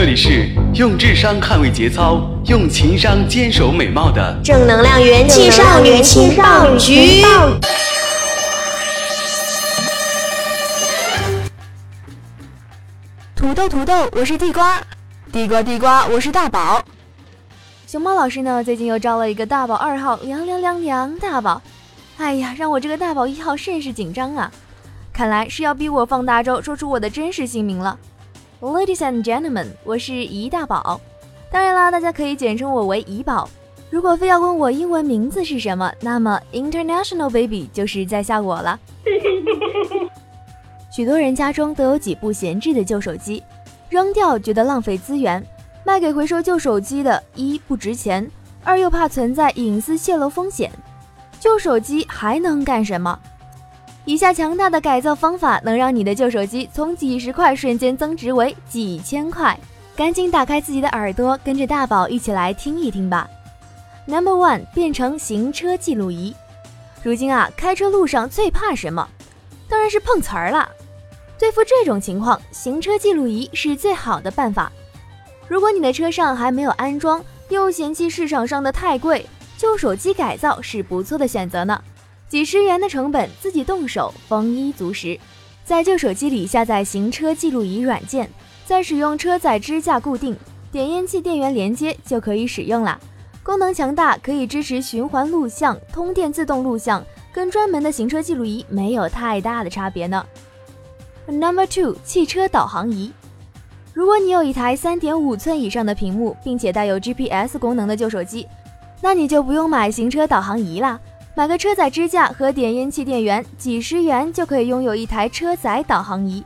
[0.00, 7.20] 这里是用智商捍卫节操，用情商坚守美貌的正能量元气少女情报局。
[13.34, 14.76] 土豆土豆，我是地瓜；
[15.32, 16.80] 地瓜地瓜，我是大宝。
[17.88, 21.60] 熊猫老师呢，最近又招了一个大宝二号，凉凉凉凉大宝。
[22.18, 24.48] 哎呀，让我这个大宝一号甚是紧张啊！
[25.12, 27.98] 看来是要逼我放大招，说出我的真实姓名了。
[28.60, 31.00] Ladies and gentlemen，我是怡大宝。
[31.48, 33.48] 当然啦，大家可以简称我为怡宝。
[33.88, 38.76] 如果非要问我英文名字是什么，那么 International Baby 就是在下我了。
[40.90, 43.44] 许多人家中都有几部闲置的旧手机，
[43.88, 45.40] 扔掉觉得浪费资源，
[45.84, 48.28] 卖给回收旧手机的，一不值钱，
[48.64, 50.68] 二又怕存在隐私泄露风险。
[51.38, 53.16] 旧手机还能干什么？
[54.08, 59.54] 以下强大的改造方法能让你的旧手机从几十块瞬间增值为几千块，
[59.94, 63.28] 赶紧打开自己的耳朵，跟着大宝一起来听一听吧。
[64.06, 66.34] Number one，变成行车记录仪。
[67.02, 69.06] 如今啊，开车路上最怕什么？
[69.68, 70.66] 当然是碰瓷儿了。
[71.38, 74.72] 对付这种情况，行车记录仪是最好的办法。
[75.48, 79.26] 如果你的车上还没有安装，又嫌弃市场上的太贵，
[79.58, 81.78] 旧手机改造是不错的选择呢。
[82.28, 85.18] 几十元的成本，自己动手，丰衣足食。
[85.64, 88.30] 在旧手机里下载行车记录仪软件，
[88.66, 90.36] 再使用车载支架固定，
[90.70, 93.00] 点烟器电源连接就可以使用了。
[93.42, 100.24] 功能强大，可以支持循环录像、通电自动录像，跟专门的行车记录仪没有太大的差别呢。
[101.26, 103.10] Number two，汽车导航仪。
[103.94, 108.46] 如果你有一台三点五寸以上的屏幕，并且带有 GPS 功能的旧手机，
[109.00, 111.00] 那你就不用买行车导航仪了。
[111.38, 116.44] 买个车载支架和点烟器电源，几十元就可以拥有一台车载导航仪。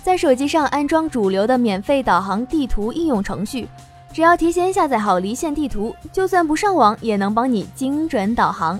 [0.00, 3.68] 在手机上安装主流的免费导航地图应用程序，
[4.12, 8.78] 只要提前下载好离线地图，就算不上网也能帮你精准导航。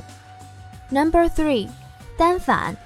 [0.90, 1.66] Number three，
[2.16, 2.76] 单反。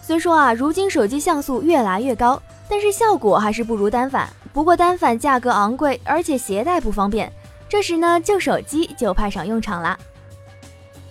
[0.00, 2.40] 虽说啊，如今手机像素越来越高，
[2.70, 4.26] 但是效果还是不如单反。
[4.54, 7.30] 不过单反价格昂贵，而且携带不方便，
[7.68, 9.98] 这时呢，旧手机就派上用场了。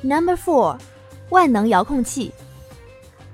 [0.07, 0.77] Number four，
[1.31, 2.31] 万能遥控器。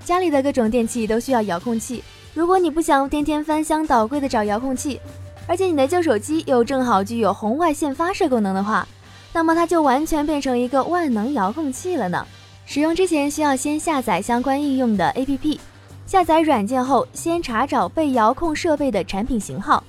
[0.03, 2.03] 家里的各种电器都需要遥控器。
[2.33, 4.99] 如果你不想天天翻箱倒柜的找遥控器，
[5.45, 8.87] 而且你的旧手机又正好具有红外线发射功能的话，
[9.31, 12.25] 那么它就完全变成一个万能遥控器了呢。
[12.65, 15.59] 使用之前需要先下载相关应用的 APP，
[16.07, 19.83] 下载软件后先查找被遥控设备的产品型号，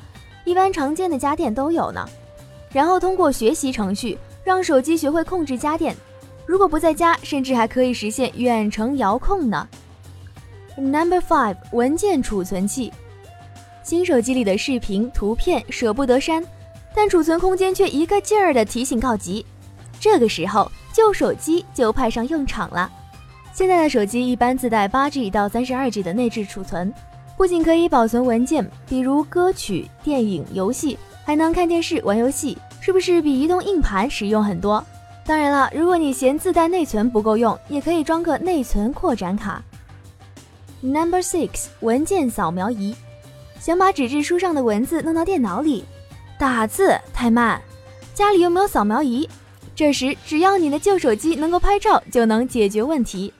[0.44, 2.06] 一般常见的家电都有呢。
[2.70, 5.96] 然后通过学习程序，让手机学会控制家电。
[6.46, 9.66] 如果不在家，甚至还可以实现远程遥控呢。
[10.76, 12.92] Number five，文件储存器。
[13.82, 16.44] 新手机里的视频、图片舍不得删，
[16.94, 19.44] 但储存空间却一个劲儿的提醒告急。
[20.00, 22.90] 这个时候，旧手机就派上用场了。
[23.52, 26.92] 现在的手机一般自带八 G 到三十二 G 的内置储存，
[27.36, 34.84] 不仅可以保存文件，比如歌曲、电影、游戏，还能看电视、玩游戏，是不是比移动硬盘实用很多？
[35.26, 39.62] 当然了，如果你嫌自带内存不够用，也可以装个内存扩展卡。
[40.82, 42.94] Number six，文件扫描仪，
[43.58, 45.86] 想把纸质书上的文字弄到电脑里，
[46.38, 47.58] 打字太慢，
[48.12, 49.26] 家里又没有扫描仪？
[49.74, 53.32] 这时只要你的旧手机能够拍照，就能解决问题。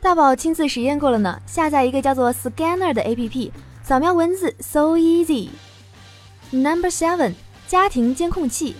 [0.00, 3.52] 大宝亲自实验过了呢，下载一个叫做 Scanner 的 APP，
[3.84, 5.50] 扫描文字 so easy。
[6.50, 7.34] Number seven，
[7.68, 8.74] 家庭监控器。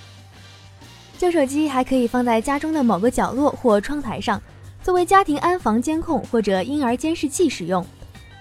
[1.22, 4.42] 旧手机还可以放在家中的某个角落或窗台上，
[4.82, 7.86] 作为家庭安防监控或者婴儿监视器使用。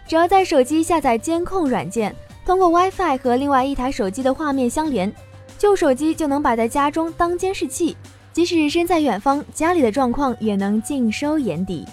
[0.08, 5.14] 只要在手机下载监控软件，通过 WiFi 和另外一台手机的画面相连，
[5.60, 7.96] 旧手机就能摆在家中当监视器，
[8.34, 11.86] 即使身在远方，家里的状况也能尽收眼底。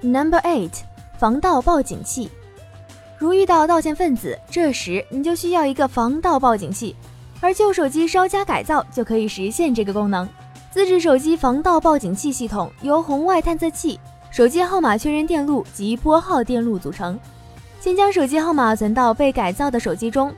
[0.00, 0.72] Number eight，
[1.18, 2.30] 防盗报警器。
[3.18, 6.96] 如遇到盗窃分子，这时你就需要一个防盗报警器。
[7.40, 10.28] 而旧手机稍加改造就可以实现这个功能。
[10.70, 13.98] 自制手机防盗报警器系统由红外探测器、
[14.30, 17.18] 手机号码确认电路及拨号电路组成。
[17.80, 20.32] 先将手机号码存到被改造的手机中，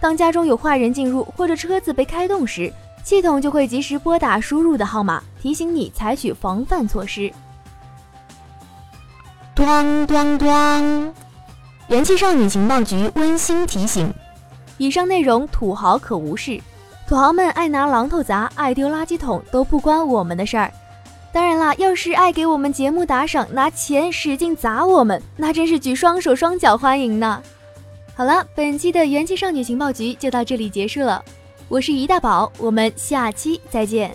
[0.00, 2.72] 当家中有坏人进入或者车子被开动时，
[3.04, 7.32] 系统就会及时拨打输入的号码，提醒你采取防范措施。
[9.54, 11.14] 咚咚咚！
[11.86, 14.12] 元气少女情报局温馨提醒。
[14.82, 16.60] 以上内容土豪可无视，
[17.06, 20.72] 土豪们爱拿榔头砸，爱丢垃圾桶都不关我们的事儿。
[21.32, 27.40] 当然啦，要是爱给我们节目打赏，拿钱使劲砸我们，那真是举双手双脚欢迎呢。
[28.16, 31.24] 好了，本期的元气少女情报局就到这里结束了。
[31.68, 34.12] 我是一大宝，我们下期再见。